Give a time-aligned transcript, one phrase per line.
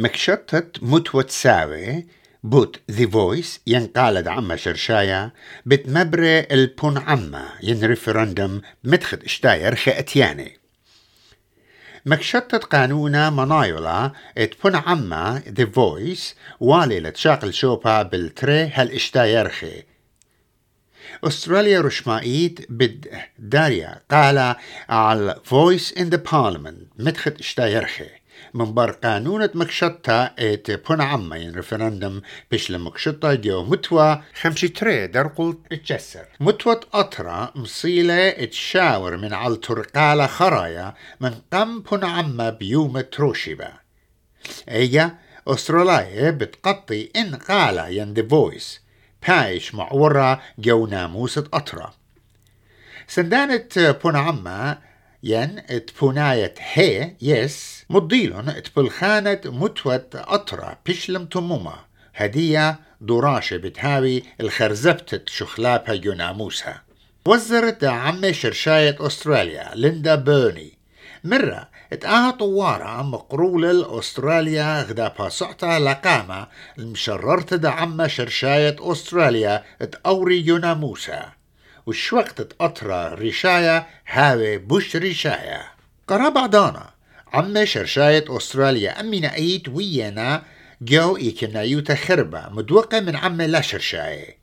[0.00, 2.06] مكشطة متوت ساوي
[2.44, 5.30] بوت ذي فويس ينقالد عما شرشايا
[5.66, 10.58] بتمبري البون عما ين ريفرندم مدخد اشتاير خياتياني
[12.06, 19.82] مكشطة قانونا منايولا ات بون عما ذي فويس والي لتشاقل شوبا بالتري هل اشتايرخي
[21.24, 23.08] أستراليا رشمائيت بد
[23.38, 24.56] داريا قال
[24.88, 28.19] على فويس ان ذا بارلمنت مدخد اشتايرخي
[28.54, 32.20] من بر قانونة مكشطة ات بون عمين ريفرندم
[32.52, 39.56] بش لمكشطة جو متوى خمشي تري در قلت اتجسر متوى أطرا مصيلة اتشاور من على
[39.56, 43.72] ترقالة خرايا من قم بون عما بيوم تروشيبا.
[44.68, 48.80] ايا أستراليا بتقطي إن قالة ين دي فويس
[49.28, 51.92] بايش معورة جو ناموسة أطرا.
[53.08, 54.78] سندانة بون عما
[55.22, 61.74] ين تبوناية هي يس مضيلون تبلخانة متوت أطرا بشلم تموما.
[62.14, 66.82] هدية دراشة بتهاوي الخرزبتة شخلابها يناموسها
[67.26, 70.78] وزرت عمي شرشاية أستراليا ليندا بيرني.
[71.24, 76.46] مرة اتقاها طوارة مقرول الأستراليا غدا باسعتا لقامة
[76.78, 81.39] المشررت دا عمة شرشاية أستراليا اتقوري يناموسها
[81.86, 85.72] وش وقت تقطرة رشاية هاوي بوش رشاية.
[86.08, 86.90] قرأ بعدانا.
[87.32, 90.42] عم شرشاية أستراليا أمي نقيت ويانا
[90.82, 94.38] جو إيكنا يوتا خربة مدوقة من عم لا شرشاية.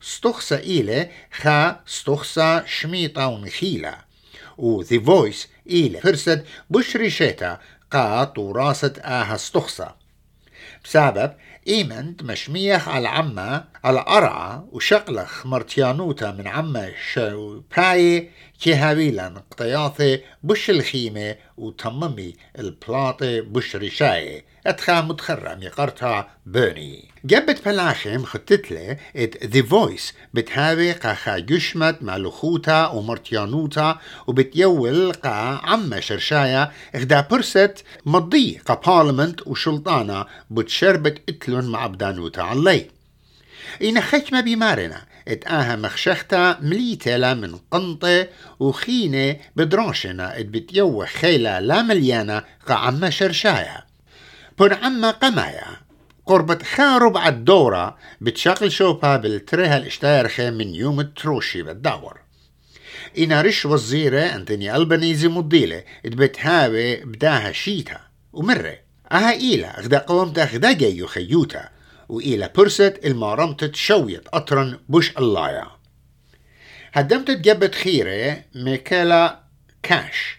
[0.00, 3.96] ستخصة إيلة خا ستخصة شميطة ونخيلة.
[4.58, 9.94] و ذي فويس إيلة فرسد بوش رشيتا قاط وراسة آها ستخصة
[10.84, 11.32] بسبب
[11.68, 17.60] إيمنت مشميخ على عمة على قرعة وشقلخ مرتيانوتا من عمة شو
[18.64, 24.44] باي كهابيلا قطياثي بش الخيمة وتممي البلاطة بش رشاية.
[24.66, 33.98] أتخا متخرم يقرتها بوني جبت بلاخم خطتلي ات ذي فويس بتهاوي قاخا جشمت مالوخوتا ومرتيانوتا
[34.26, 42.93] وبتيول قا عم شرشايا إخدا برست مضي قا بارلمنت وشلطانة بتشربت اتلون مع بدانوتا علي.
[43.82, 48.28] إن خشمة بمارنا اتآها مخشختا مليتة من قنطة
[48.60, 53.84] وخينة بدراشنا إت بتيوه خيلة لا مليانة قا عم شرشايا.
[54.58, 55.66] بن عما قمايا
[56.26, 62.20] قربة خارب الدورة بتشغل شوبا بالتريها الاشتارخة من يوم التروشي بالدور
[63.18, 68.00] إنا رش وزيرة أنتوني ألبانيزي مضيلة بتهاوي بداها شيتا
[68.32, 68.78] ومرة.
[69.12, 71.68] أها إيلا غدا قومتا غدا جايو خيوتا.
[72.08, 75.66] وإيلا برست المارمت شويت أطرن بوش اللايا.
[76.92, 79.40] هدمت جبت خيرة ميكالا
[79.82, 80.38] كاش.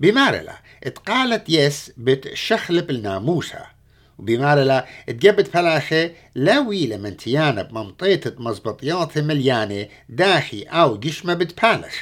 [0.00, 3.78] بمارلا اتقالت يس بتشخلب الناموسة.
[4.18, 11.94] وبمارلا اتجبت فلاخة لا ويلة من تيانا بممطيتة مزبطيات مليانة داخي أو جشمة بتبالخ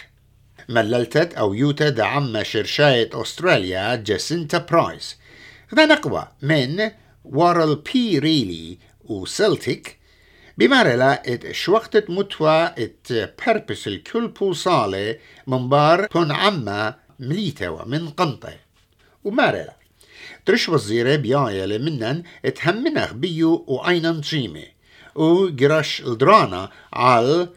[0.69, 5.17] مللتت أو يوتا دعم شرشاية أستراليا جاسنتا برايس.
[5.73, 6.91] غدا نقوى من
[7.25, 8.79] وارل بي ريلي
[9.09, 9.99] وسلتيك
[10.59, 18.57] بمارلا إت شوقتت متوى إت بيربس الكل بوصالة من بار بون عما مليتا ومن قنطة.
[19.25, 19.77] ومارلا
[20.47, 22.23] ترش وزيرة بيايا منن
[22.55, 24.67] تهمنخ بيو وأينن جيمي
[25.15, 27.49] وقرش الدرانا على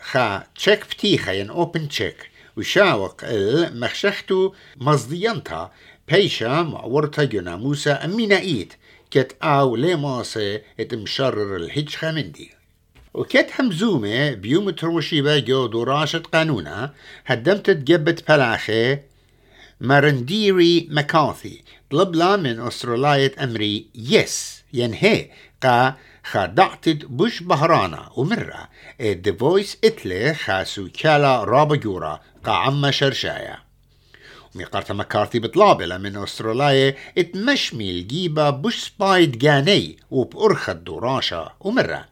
[0.00, 2.30] خا تشيك بتيخا ين أوبن تشيك.
[2.56, 5.72] وشاوق المخشختو مصديانتا
[6.08, 8.72] بيشا معورتا جناموسا أمينا إيد
[9.10, 12.50] كت آو ليماسة اتمشرر الهج خمندي
[13.14, 16.94] وكت همزومة بيوم تروشيبا جو دراسة قانونا
[17.26, 18.98] هدمت تجبت بلاخي
[19.80, 21.62] مارنديري مكاثي.
[21.90, 25.30] طلب لا من أسترالية أمري يس ينهي
[25.62, 25.94] قا
[26.24, 28.68] خدعتد بوش بهرانا ومرة.
[29.00, 33.67] اد فويس إتلي خاسو كالا رابجورا قا عما شرشايا.
[34.58, 42.04] وميقارتا مكارثي بطلابلة من أستراليا اتمشمي الجيبة بوش سبايد جاني وبأرخة دراشة ومرة.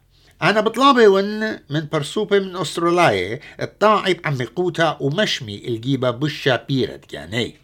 [0.43, 7.56] أنا بطلابي ون من برسوبة من أستراليا الطاعب عمي قوتا ومشمي الجيبة بوش شابيرة جاني.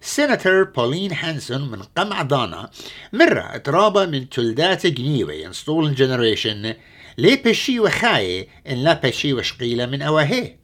[0.00, 2.70] سيناتور بولين هانسون من قمع دانا
[3.12, 6.74] مرة اترابى من تلدات جنيوي ان ستولن جنريشن
[7.18, 10.61] لي بشي وخاي إن لا بشي وشقيلة من اواهي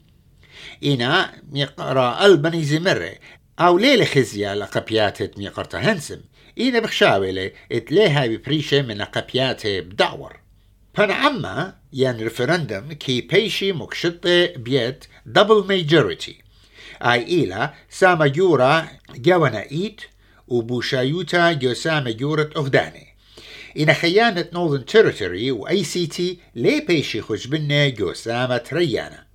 [0.85, 3.15] إنا ميقرا البنيزي مرة
[3.61, 6.21] أو ليلة خزيا لقبيات ميقرتا هنسم.
[6.61, 10.41] إنا بخشاولة اتليها ببريشة من قبيات بدعور.
[10.95, 16.39] فان عما ين ريفرندم كي بيشي مكشطة بيت دبل ميجوريتي
[17.03, 20.01] أي إيلا ساما يورا جوانا إيت
[20.49, 23.07] وبوشايوتا جوسام جورة أغداني.
[23.79, 29.28] إن خيانة نورثن تيريتوري وأي سي تي لي بيشي خجبنا جوسامة ريانا.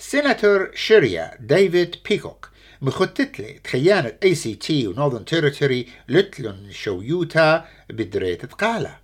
[0.00, 2.50] سيناتور شيريا ديفيد بيكوك
[2.82, 3.28] مخطط
[3.66, 8.96] خيانة اي سي تي ونورثن تيريتوري لتلن شويوتا بدريت تقالة.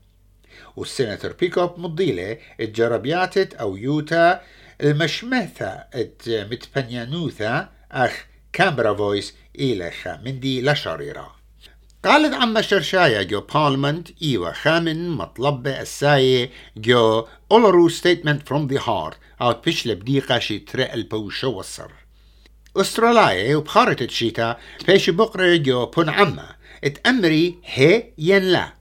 [0.77, 4.41] والسيناتور بيكوب مضيلة الجربياتت أو يوتا
[4.81, 5.85] المشمثة
[6.29, 11.36] متبنيانوثا أخ كامبرا فويس إيلخا مندي لشريرة.
[12.07, 19.17] قالت عم شرشايا جو بارلمنت إيوة خامن مطلب الساية جو أولرو ستيتمنت فروم ذا هارت
[19.41, 21.91] أو بشل بديقة شي ترى البوشة وصر
[22.77, 24.57] أستراليا وبخارة الشيتا
[24.87, 26.57] بيش بقرة جو بون عما.
[26.85, 28.73] اتأمري هي ين لا.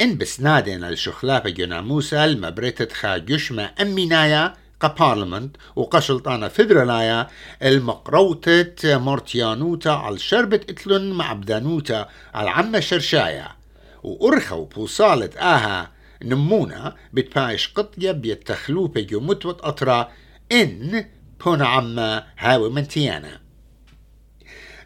[0.00, 4.63] إن بسنادن الشخلافة جو ناموسا المبرتت خا جشمة أمينايا.
[4.82, 7.28] كبارلمنت وقشلطانة فدرالايا
[7.62, 13.48] المقروتة مورتيانوتا على شربة اتلن مع بدانوتا على عمة شرشايا
[14.02, 15.90] وأرخوا بوصالة آها
[16.22, 20.12] نمونا بتبايش قطية بيتخلوبة جو متوت أطرا
[20.52, 21.04] إن
[21.44, 23.40] بون عما هاوي منتيانا.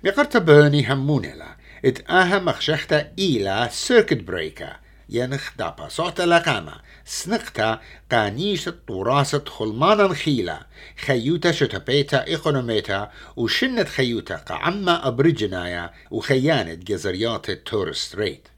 [0.05, 4.77] ميقرت بوني همونلا إت آها مخشختا إيلا سيركت بريكا.
[5.09, 6.75] ينخدابا صوت لقامة
[7.05, 7.81] سنقتا
[8.13, 10.67] قانيش الطراسة خلمانا خيلا.
[10.97, 15.91] خيوتا شتبيتا إيقونوميتا وشنت خيوتا قعما أبرجنايا.
[16.11, 18.49] وخيانة جزريات التورست ريت.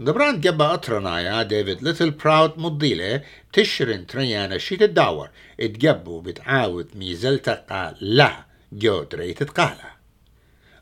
[0.00, 3.22] دبران جبا أطرنايا ديفيد ليتل براود مضيلة.
[3.52, 5.28] تشرن تريانا شيت الدور
[5.60, 8.44] اتجبو بتعاود ميزلتا لا.
[8.72, 9.92] جو دريت تقالا.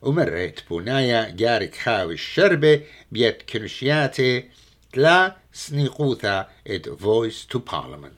[0.02, 2.80] ومريت بونايا جارك خاوي الشربة.
[3.12, 4.44] بيت كنشياتي.
[4.92, 8.14] تلا سنيقوثا ات فويس تو بارلمنت.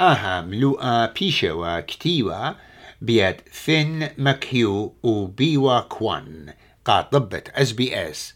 [0.00, 2.52] آها ملوءا بيشوا كتيوا
[3.02, 6.52] بيد ثين مكيو وبيوا كوان
[6.84, 8.34] قاطبة اس بي اس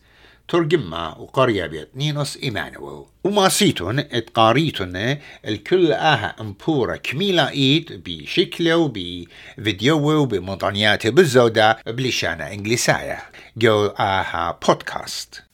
[0.49, 4.97] ترجمة وقرية بيت نينوس إيمانويل وما سيتون اتقاريتون
[5.45, 13.23] الكل آها امبورة كميلة ايد بشكله وبفيديو وبمطانيات بالزودة بلشانة انجليساية
[13.57, 15.46] جو آها بودكاست